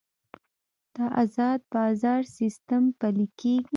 [0.93, 3.67] د ازاد بازار سیستم پلی کیږي